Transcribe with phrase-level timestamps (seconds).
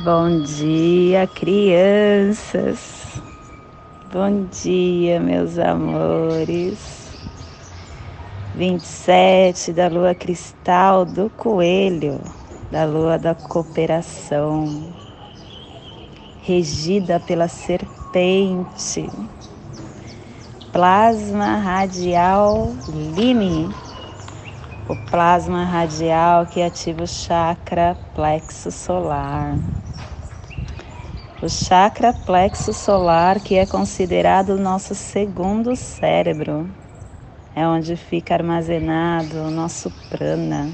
[0.00, 3.20] Bom dia, crianças.
[4.12, 6.78] Bom dia, meus amores.
[8.54, 12.20] 27 da lua cristal do coelho,
[12.70, 14.94] da lua da cooperação,
[16.42, 19.10] regida pela serpente.
[20.70, 22.68] Plasma radial
[23.16, 23.68] Lime
[24.88, 29.58] o plasma radial que ativa o chakra plexo solar.
[31.40, 36.68] O chakra plexo solar, que é considerado o nosso segundo cérebro,
[37.54, 40.68] é onde fica armazenado o nosso prana.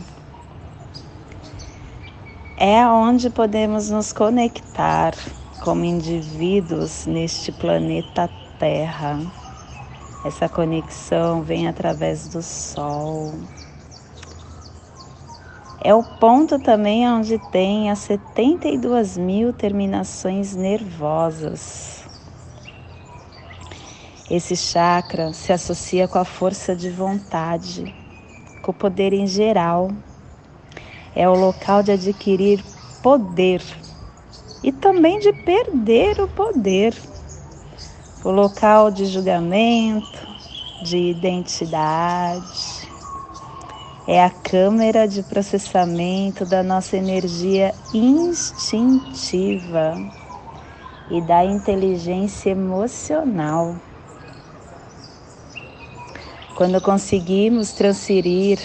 [2.57, 5.13] É onde podemos nos conectar
[5.63, 9.21] como indivíduos neste planeta Terra.
[10.25, 13.35] Essa conexão vem através do Sol.
[15.87, 22.03] É o ponto também onde tem as 72 mil terminações nervosas.
[24.31, 27.95] Esse chakra se associa com a força de vontade,
[28.63, 29.91] com o poder em geral.
[31.15, 32.65] É o local de adquirir
[33.03, 33.63] poder
[34.63, 36.95] e também de perder o poder.
[38.25, 40.27] O local de julgamento,
[40.83, 42.89] de identidade,
[44.07, 49.97] é a câmera de processamento da nossa energia instintiva
[51.11, 53.77] e da inteligência emocional.
[56.55, 58.59] Quando conseguimos transferir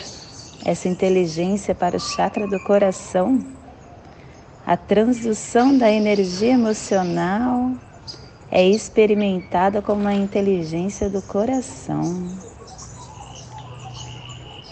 [0.66, 3.40] essa inteligência para o chakra do coração,
[4.66, 7.72] a transdução da energia emocional
[8.52, 12.49] é experimentada como a inteligência do coração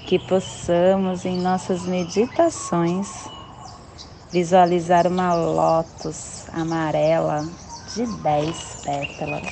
[0.08, 3.28] que possamos em nossas meditações
[4.32, 7.46] visualizar uma lótus amarela
[7.94, 9.44] de dez pétalas.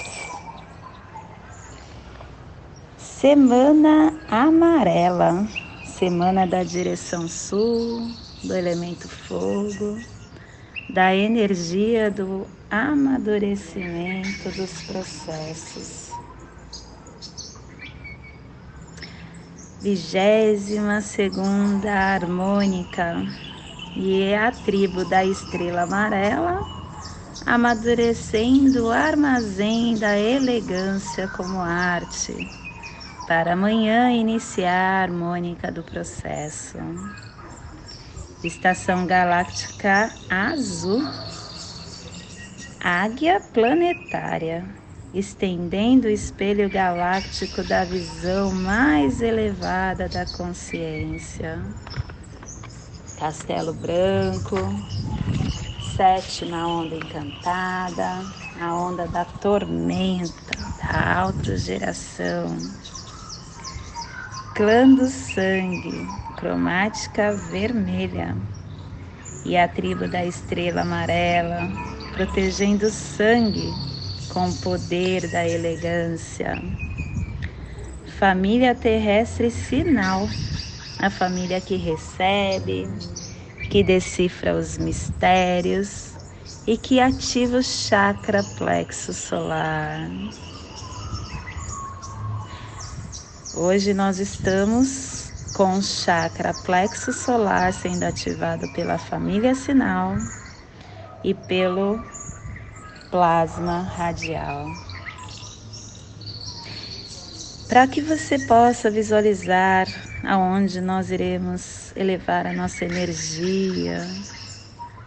[2.98, 5.46] Semana amarela,
[5.84, 8.10] semana da direção sul,
[8.42, 10.00] do elemento fogo,
[10.88, 16.05] da energia do amadurecimento dos processos
[19.86, 23.24] vigésima segunda harmônica
[23.96, 26.66] e é a tribo da estrela amarela
[27.46, 32.52] amadurecendo o armazém da elegância como arte
[33.28, 36.80] para amanhã iniciar a harmônica do processo.
[38.42, 41.14] Estação galáctica azul,
[42.80, 44.66] águia planetária
[45.16, 51.64] estendendo o espelho galáctico da visão mais elevada da consciência.
[53.18, 54.58] Castelo Branco,
[55.80, 58.26] sétima onda encantada,
[58.60, 62.58] a onda da tormenta, da autogeração.
[64.54, 66.06] Clã do sangue,
[66.36, 68.36] cromática vermelha,
[69.46, 71.70] e a tribo da estrela amarela,
[72.12, 73.95] protegendo o sangue
[74.36, 76.62] com o poder da elegância.
[78.04, 80.28] Família terrestre sinal,
[81.00, 82.86] a família que recebe,
[83.70, 86.20] que decifra os mistérios
[86.68, 90.12] e que ativa o chakra plexo solar.
[93.54, 100.18] Hoje nós estamos com o chakra plexo solar sendo ativado pela família sinal
[101.24, 102.15] e pelo
[103.16, 104.66] plasma radial.
[107.70, 109.88] Para que você possa visualizar
[110.22, 114.06] aonde nós iremos elevar a nossa energia,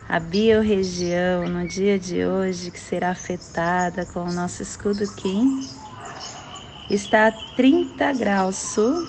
[0.08, 5.68] a biorregião no dia de hoje que será afetada com o nosso escudo Kim
[6.88, 9.06] está a 30 graus sul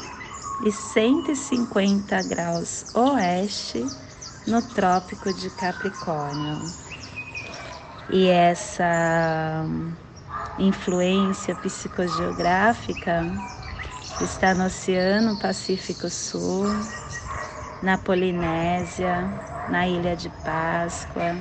[0.66, 3.82] e 150 graus oeste
[4.46, 6.89] no Trópico de Capricórnio.
[8.10, 9.64] E essa
[10.58, 13.32] influência psicogeográfica
[14.20, 16.92] está no Oceano Pacífico Sul,
[17.82, 19.34] na Polinésia,
[19.68, 21.36] na Ilha de Páscoa,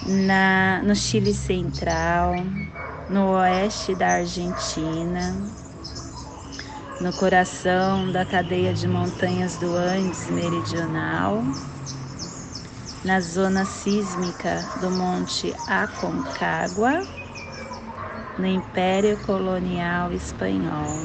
[0.00, 2.44] na, no Chile Central,
[3.08, 5.50] no oeste da Argentina,
[6.98, 11.44] no coração da cadeia de montanhas do Andes Meridional
[13.04, 17.06] na zona sísmica do Monte Aconcagua,
[18.38, 20.98] no Império Colonial Espanhol.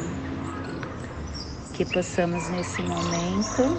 [1.74, 3.78] Que possamos nesse momento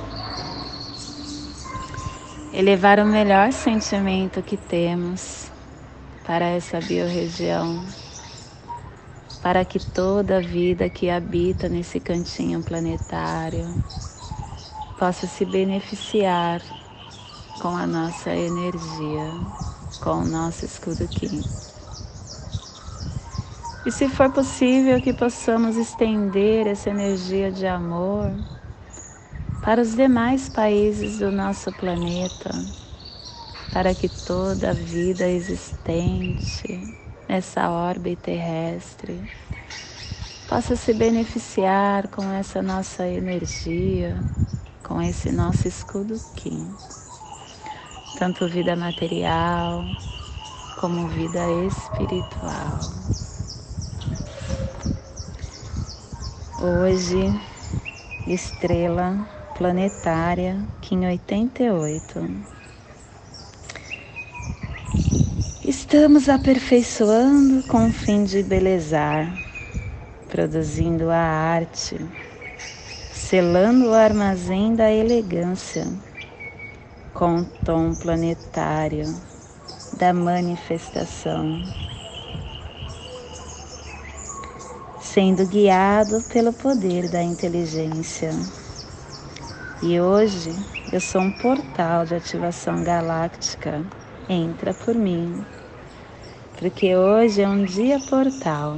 [2.54, 5.50] elevar o melhor sentimento que temos
[6.26, 7.84] para essa biorregião,
[9.42, 13.66] para que toda a vida que habita nesse cantinho planetário
[14.98, 16.62] possa se beneficiar
[17.60, 19.32] com a nossa energia,
[20.00, 21.42] com o nosso escudo Kim.
[23.84, 28.32] E se for possível que possamos estender essa energia de amor
[29.62, 32.50] para os demais países do nosso planeta,
[33.72, 36.96] para que toda a vida existente
[37.28, 39.30] nessa órbita terrestre
[40.48, 44.24] possa se beneficiar com essa nossa energia,
[44.82, 46.78] com esse nosso escudo Kim.
[48.18, 49.84] Tanto vida material
[50.74, 52.88] como vida espiritual.
[56.62, 57.30] Hoje,
[58.26, 59.18] estrela
[59.52, 62.26] planetária Kim 88.
[65.62, 69.30] Estamos aperfeiçoando com o fim de belezar,
[70.26, 71.98] produzindo a arte,
[73.12, 75.86] selando o armazém da elegância
[77.16, 79.16] com o tom planetário
[79.96, 81.62] da manifestação,
[85.00, 88.34] sendo guiado pelo poder da inteligência.
[89.82, 90.54] E hoje
[90.92, 93.82] eu sou um portal de ativação galáctica.
[94.28, 95.42] Entra por mim.
[96.58, 98.76] Porque hoje é um dia portal.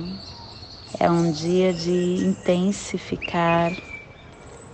[1.00, 3.72] É um dia de intensificar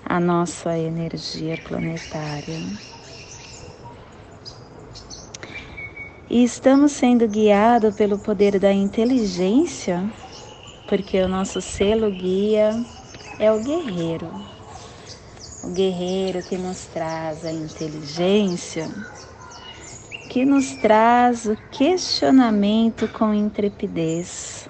[0.05, 2.61] a nossa energia planetária.
[6.35, 10.05] E estamos sendo guiados pelo poder da inteligência,
[10.89, 12.85] porque o nosso selo guia
[13.39, 14.29] é o guerreiro
[15.65, 18.91] o guerreiro que nos traz a inteligência,
[20.29, 24.69] que nos traz o questionamento com intrepidez.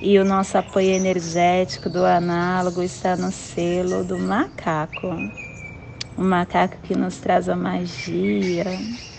[0.00, 5.08] E o nosso apoio energético do análogo está no selo do macaco.
[6.16, 8.64] O macaco que nos traz a magia,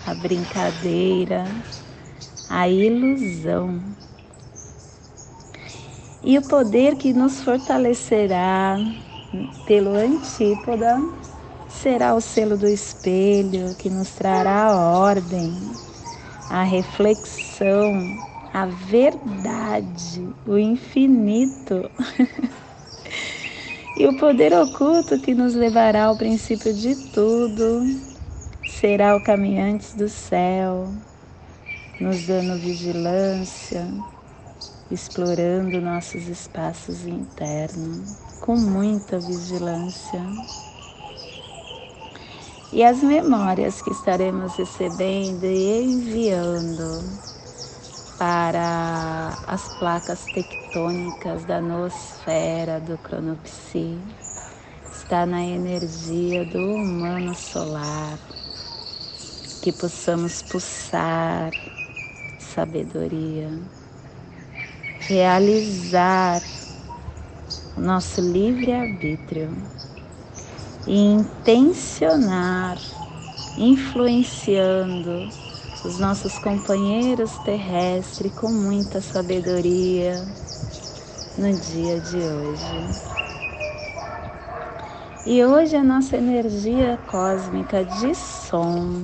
[0.05, 1.63] a brincadeira,
[2.49, 3.95] a ilusão.
[6.23, 8.79] E o poder que nos fortalecerá
[9.65, 11.01] pelo antípoda,
[11.67, 15.79] será o selo do espelho que nos trará a ordem,
[16.49, 18.19] a reflexão,
[18.53, 21.89] a verdade, o infinito.
[23.95, 28.10] e o poder oculto que nos levará ao princípio de tudo
[28.81, 30.89] será o caminhante do céu,
[31.99, 33.87] nos dando vigilância,
[34.89, 38.07] explorando nossos espaços internos
[38.39, 40.19] com muita vigilância.
[42.73, 47.03] E as memórias que estaremos recebendo e enviando
[48.17, 53.95] para as placas tectônicas da noosfera do cronopsi
[54.91, 58.17] está na energia do humano solar,
[59.61, 61.53] que possamos pulsar
[62.39, 63.47] sabedoria,
[65.07, 66.41] realizar
[67.77, 69.49] o nosso livre-arbítrio
[70.87, 72.79] e intencionar,
[73.55, 75.29] influenciando
[75.85, 80.25] os nossos companheiros terrestres com muita sabedoria
[81.37, 83.11] no dia de hoje.
[85.23, 89.03] E hoje a nossa energia cósmica de som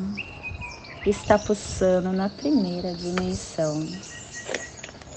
[1.10, 3.88] está pulsando na primeira dimensão,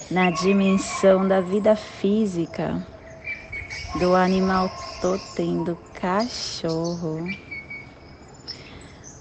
[0.09, 2.87] na dimensão da vida física
[3.93, 4.69] do animal
[4.99, 7.35] totem do cachorro.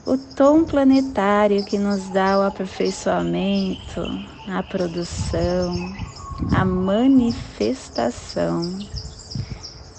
[0.05, 4.01] O tom planetário que nos dá o aperfeiçoamento,
[4.47, 5.93] a produção,
[6.51, 8.87] a manifestação,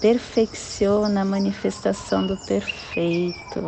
[0.00, 3.60] perfecciona a manifestação do perfeito.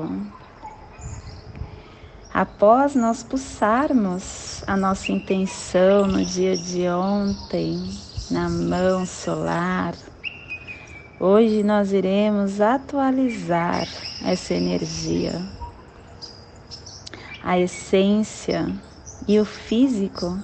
[2.34, 7.80] Após nós pulsarmos a nossa intenção no dia de ontem,
[8.28, 9.94] na mão solar,
[11.26, 13.86] Hoje nós iremos atualizar
[14.20, 15.40] essa energia.
[17.42, 18.66] A essência
[19.26, 20.36] e o físico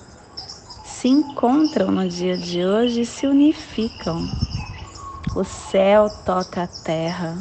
[0.85, 4.31] se encontram no dia de hoje e se unificam.
[5.35, 7.37] O céu toca a terra,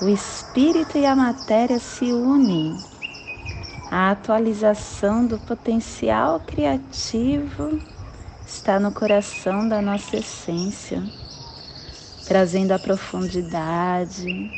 [0.00, 2.76] o espírito e a matéria se unem.
[3.90, 7.80] A atualização do potencial criativo
[8.44, 11.02] está no coração da nossa essência
[12.28, 14.50] trazendo a profundidade,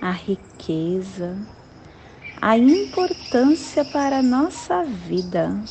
[0.00, 1.36] a riqueza,
[2.40, 5.62] a importância para a nossa vida.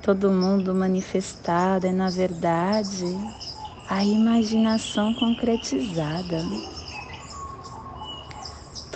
[0.00, 3.20] Todo mundo manifestado é, na verdade,
[3.86, 6.46] a imaginação concretizada.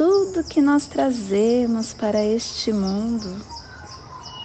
[0.01, 3.37] Tudo que nós trazemos para este mundo,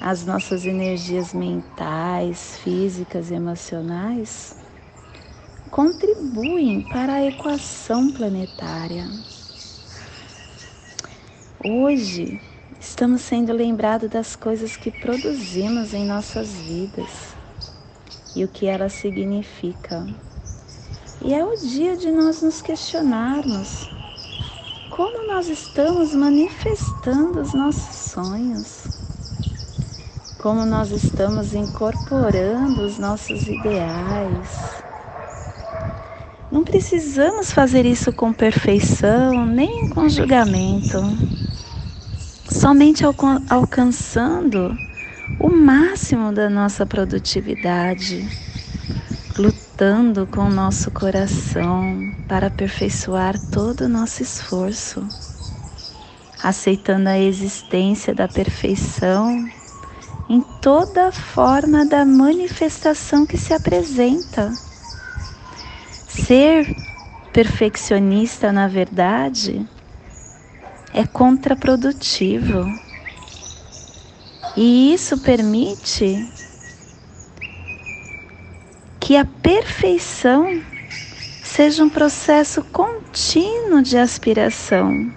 [0.01, 4.57] as nossas energias mentais, físicas e emocionais,
[5.71, 9.07] contribuem para a equação planetária.
[11.63, 12.37] Hoje
[12.77, 17.33] estamos sendo lembrados das coisas que produzimos em nossas vidas
[18.35, 20.13] e o que elas significam.
[21.23, 23.94] E é o dia de nós nos questionarmos
[24.95, 28.87] como nós estamos manifestando os nossos sonhos,
[30.41, 34.83] como nós estamos incorporando os nossos ideais.
[36.49, 41.01] Não precisamos fazer isso com perfeição nem com julgamento.
[42.49, 43.03] Somente
[43.49, 44.77] alcançando
[45.41, 48.25] o máximo da nossa produtividade,
[49.37, 55.07] lutando com o nosso coração para aperfeiçoar todo o nosso esforço,
[56.41, 59.49] aceitando a existência da perfeição
[60.27, 64.57] em toda forma da manifestação que se apresenta.
[66.07, 66.75] Ser
[67.31, 69.67] perfeccionista, na verdade,
[70.93, 72.79] é contraprodutivo.
[74.57, 76.25] E isso permite
[78.99, 80.63] que a perfeição
[81.55, 85.09] seja um processo contínuo de aspiração.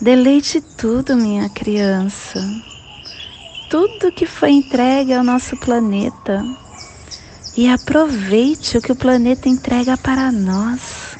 [0.00, 2.40] Deleite tudo, minha criança.
[3.68, 6.42] Tudo que foi entregue ao nosso planeta.
[7.54, 11.14] E aproveite o que o planeta entrega para nós.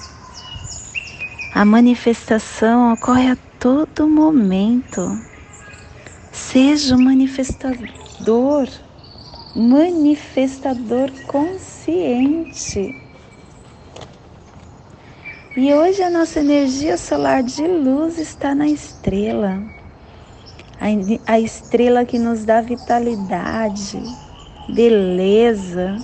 [1.53, 5.21] A manifestação ocorre a todo momento.
[6.33, 8.67] Seja um manifestador,
[9.55, 13.04] manifestador consciente.
[15.57, 19.63] E hoje a nossa energia solar de luz está na estrela.
[20.81, 24.03] A, a estrela que nos dá vitalidade,
[24.67, 26.03] beleza,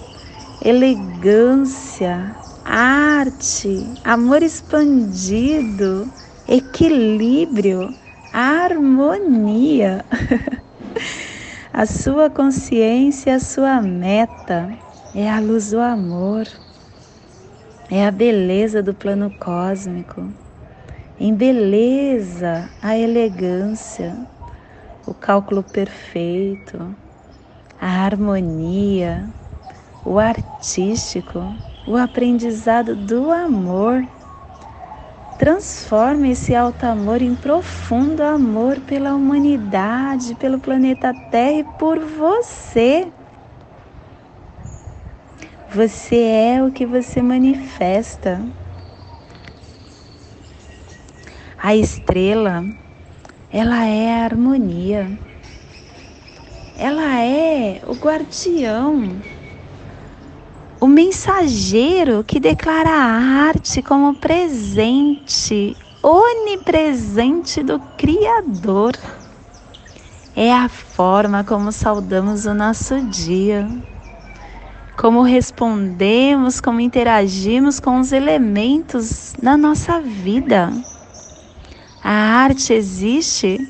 [0.64, 6.08] elegância, arte, amor expandido,
[6.46, 7.92] equilíbrio,
[8.32, 10.04] harmonia.
[11.74, 14.70] a sua consciência, a sua meta
[15.12, 16.46] é a luz do amor,
[17.90, 20.28] é a beleza do plano cósmico.
[21.18, 24.16] Em beleza, a elegância,
[25.06, 26.94] o cálculo perfeito,
[27.80, 29.28] a harmonia,
[30.04, 31.42] o artístico
[31.86, 34.04] o aprendizado do amor.
[35.38, 43.08] Transforme esse alto amor em profundo amor pela humanidade, pelo planeta Terra e por você.
[45.72, 48.40] Você é o que você manifesta.
[51.62, 52.64] A estrela,
[53.52, 55.10] ela é a harmonia.
[56.76, 59.20] Ela é o guardião
[60.80, 68.94] o mensageiro que declara a arte como presente onipresente do Criador.
[70.34, 73.68] É a forma como saudamos o nosso dia,
[75.00, 80.70] como respondemos, como interagimos com os elementos da nossa vida.
[82.04, 83.66] A arte existe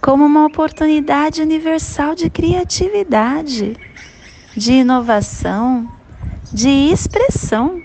[0.00, 3.76] como uma oportunidade universal de criatividade,
[4.56, 5.86] de inovação,
[6.50, 7.82] de expressão.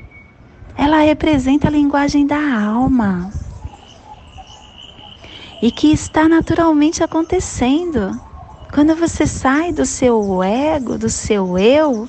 [0.78, 3.30] Ela representa a linguagem da alma
[5.62, 8.18] e que está naturalmente acontecendo.
[8.74, 12.08] Quando você sai do seu ego, do seu eu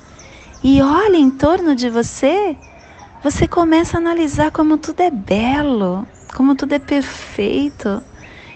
[0.62, 2.54] e olha em torno de você,
[3.22, 8.02] você começa a analisar como tudo é belo, como tudo é perfeito.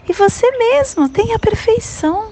[0.06, 2.30] E você mesmo tem a perfeição,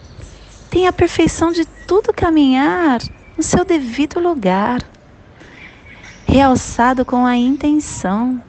[0.71, 3.01] tem a perfeição de tudo caminhar
[3.35, 4.83] no seu devido lugar
[6.27, 8.43] realçado com a intenção.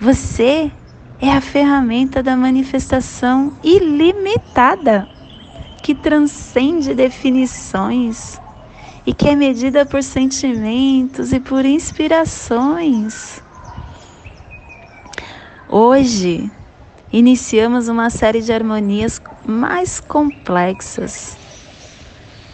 [0.00, 0.72] Você
[1.20, 5.08] é a ferramenta da manifestação ilimitada
[5.82, 8.40] que transcende definições
[9.08, 13.42] e que é medida por sentimentos e por inspirações.
[15.66, 16.52] Hoje,
[17.10, 21.38] iniciamos uma série de harmonias mais complexas.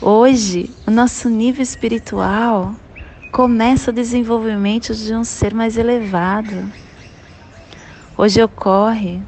[0.01, 2.77] Hoje, o nosso nível espiritual
[3.33, 6.73] começa o desenvolvimento de um ser mais elevado.
[8.17, 9.21] Hoje ocorre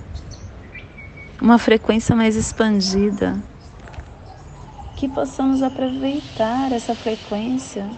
[1.42, 3.36] uma frequência mais expandida.
[4.96, 7.88] Que possamos aproveitar essa frequência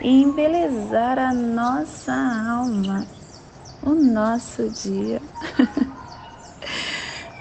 [0.00, 3.06] e embelezar a nossa alma,
[3.82, 5.20] o nosso dia.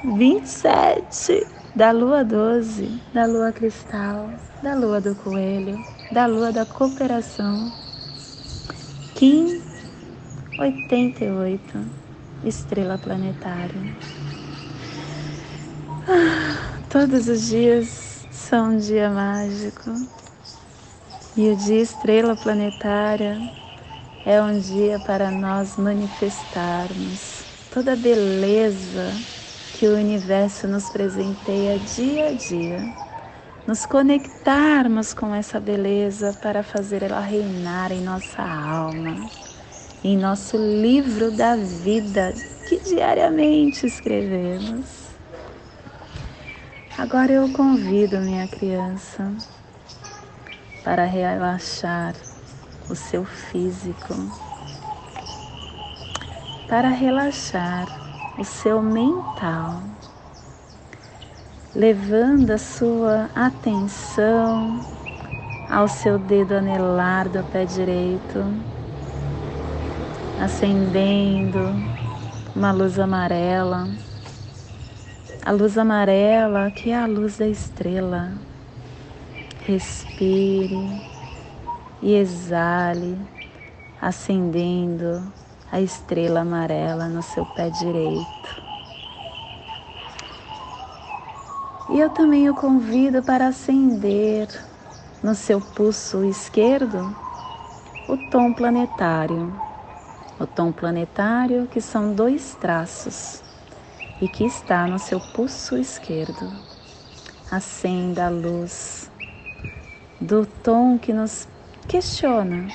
[0.03, 4.29] 27 da lua 12, da lua cristal,
[4.61, 7.71] da lua do coelho, da lua da cooperação.
[9.15, 9.61] Kim
[10.57, 11.63] 88,
[12.43, 13.81] estrela planetária.
[16.07, 18.10] Ah, todos os dias
[18.49, 19.91] são um dia mágico.
[21.37, 23.39] E o dia estrela planetária
[24.25, 27.43] é um dia para nós manifestarmos
[27.73, 29.13] toda a beleza
[29.73, 32.79] que o universo nos presenteia dia a dia,
[33.65, 39.29] nos conectarmos com essa beleza para fazer ela reinar em nossa alma,
[40.03, 42.33] em nosso livro da vida
[42.67, 45.00] que diariamente escrevemos.
[46.97, 49.33] Agora eu convido minha criança
[50.83, 52.13] para relaxar
[52.89, 54.13] o seu físico,
[56.67, 57.87] para relaxar
[58.37, 59.81] o seu mental,
[61.73, 64.85] levando a sua atenção
[65.69, 68.53] ao seu dedo anelar do pé direito,
[70.37, 71.73] acendendo
[72.53, 73.87] uma luz amarela,
[75.43, 78.31] a luz amarela que é a luz da estrela
[79.65, 81.01] Respire
[82.01, 83.15] e exale,
[84.01, 85.21] acendendo
[85.71, 88.61] a estrela amarela no seu pé direito.
[91.89, 94.47] E eu também o convido para acender
[95.21, 97.15] no seu pulso esquerdo
[98.07, 99.53] o tom planetário.
[100.39, 103.43] O tom planetário, que são dois traços
[104.21, 106.53] e que está no seu pulso esquerdo.
[107.49, 109.09] Acenda a luz
[110.21, 111.47] do tom que nos
[111.87, 112.67] questiona.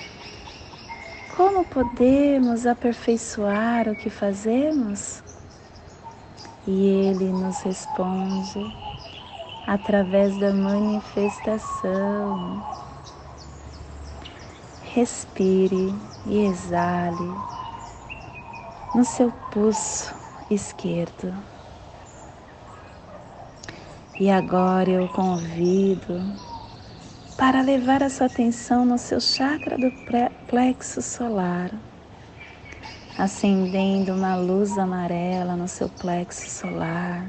[1.37, 5.22] Como podemos aperfeiçoar o que fazemos?
[6.66, 8.74] E ele nos responde
[9.66, 12.64] através da manifestação.
[14.82, 17.35] Respire e exale
[18.94, 20.15] no seu pulso
[20.50, 21.35] esquerdo.
[24.18, 26.20] E agora eu convido
[27.37, 29.92] para levar a sua atenção no seu chakra do
[30.48, 31.70] plexo solar,
[33.18, 37.26] acendendo uma luz amarela no seu plexo solar,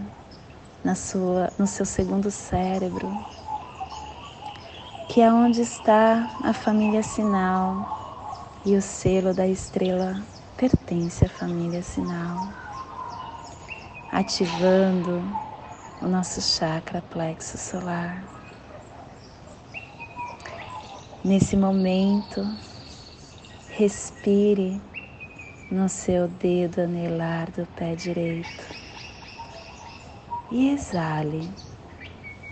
[0.83, 3.11] na sua, no seu segundo cérebro,
[5.09, 7.85] que é onde está a família sinal
[8.65, 10.21] e o selo da estrela
[10.55, 12.66] pertence à família sinal,
[14.11, 15.23] ativando
[16.01, 18.23] o nosso chakra plexo solar.
[21.23, 22.47] Nesse momento,
[23.69, 24.81] respire
[25.69, 28.63] no seu dedo anelar do pé direito
[30.49, 31.49] e exale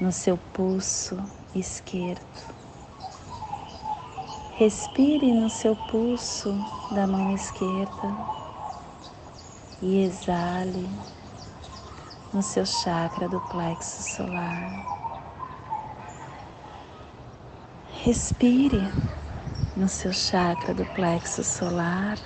[0.02, 1.18] no seu pulso
[1.56, 2.54] esquerdo.
[4.58, 6.54] Respire no seu pulso
[6.92, 8.16] da mão esquerda
[9.82, 10.90] e exale
[12.36, 14.70] no seu chakra do plexo solar.
[18.04, 18.82] Respire
[19.78, 22.20] no seu chakra do plexo solar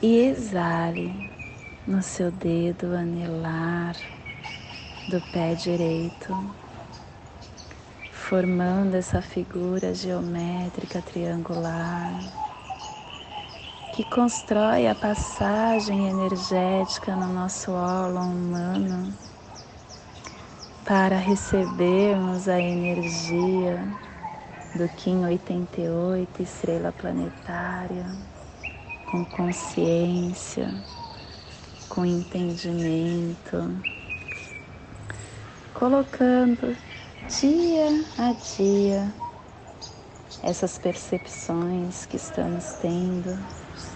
[0.00, 1.12] e exale
[1.88, 3.96] no seu dedo anelar
[5.08, 6.54] do pé direito,
[8.12, 12.47] formando essa figura geométrica triangular
[13.98, 19.12] que constrói a passagem energética no nosso órgão humano
[20.84, 23.76] para recebermos a energia
[24.76, 28.06] do Kim 88, estrela planetária,
[29.10, 30.72] com consciência,
[31.88, 33.82] com entendimento,
[35.74, 36.76] colocando
[37.26, 39.12] dia a dia
[40.44, 43.36] essas percepções que estamos tendo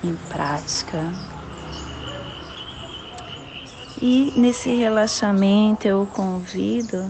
[0.02, 1.12] em prática.
[4.00, 7.08] E nesse relaxamento eu convido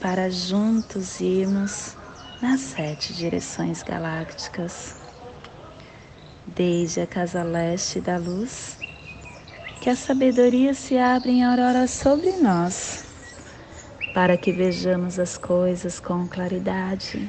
[0.00, 1.96] para juntos irmos
[2.40, 4.94] nas sete direções galácticas,
[6.46, 8.78] desde a casa leste da luz,
[9.80, 13.04] que a sabedoria se abre em aurora sobre nós,
[14.14, 17.28] para que vejamos as coisas com claridade,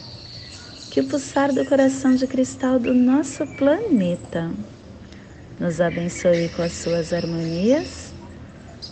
[0.91, 4.51] que o pulsar do coração de cristal do nosso planeta
[5.57, 8.13] nos abençoe com as suas harmonias,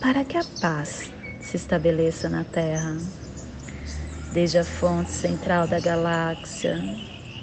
[0.00, 2.96] para que a paz se estabeleça na Terra.
[4.32, 6.82] Desde a fonte central da galáxia,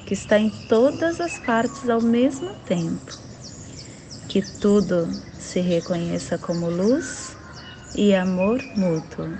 [0.08, 3.16] que está em todas as partes ao mesmo tempo,
[4.28, 7.38] que tudo se reconheça como luz
[7.94, 9.38] e amor mútuo.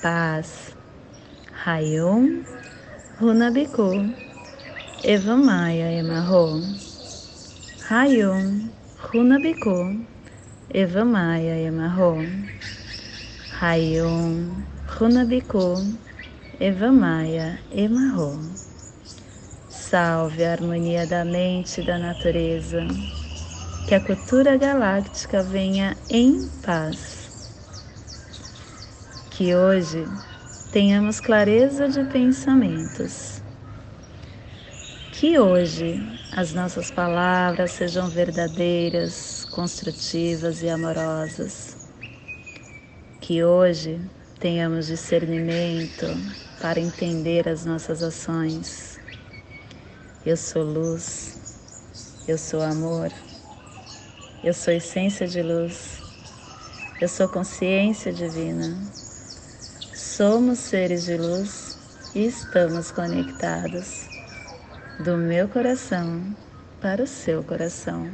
[0.00, 0.76] Paz.
[1.52, 2.44] Rayon
[3.20, 4.08] Runabiku
[5.04, 6.62] Evamaya Emarro
[7.90, 10.06] Rayon Runabiku,
[10.72, 12.24] Evamaya Yamaho,
[13.60, 15.98] Rayon, Runabiku,
[16.60, 18.38] Evamaya Emarro.
[19.68, 22.86] Salve a harmonia da mente e da natureza,
[23.86, 27.32] que a cultura galáctica venha em paz.
[29.30, 30.06] Que hoje
[30.72, 33.42] tenhamos clareza de pensamentos
[35.12, 41.76] que hoje as nossas palavras sejam verdadeiras, construtivas e amorosas.
[43.20, 44.00] Que hoje
[44.38, 46.06] tenhamos discernimento
[46.60, 48.98] para entender as nossas ações.
[50.24, 51.38] Eu sou luz,
[52.28, 53.12] eu sou amor,
[54.42, 56.00] eu sou essência de luz,
[57.00, 58.99] eu sou consciência divina.
[60.20, 61.78] Somos seres de luz
[62.14, 64.06] e estamos conectados
[65.02, 66.36] do meu coração
[66.78, 68.06] para o seu coração,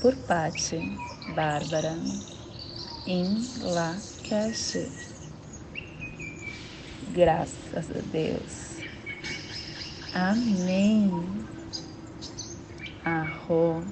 [0.00, 0.80] por Pati
[1.34, 1.94] Bárbara,
[3.06, 4.90] em Lacache.
[7.12, 8.78] Graças a Deus.
[10.14, 11.12] Amém.
[13.04, 13.84] Arro.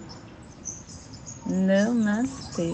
[1.44, 2.72] Namastê.